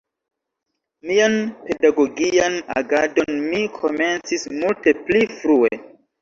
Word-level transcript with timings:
Mian 1.09 1.35
pedagogian 1.67 2.55
agadon 2.81 3.37
mi 3.51 3.61
komencis 3.77 4.49
multe 4.57 4.95
pli 5.11 5.23
frue. 5.37 5.73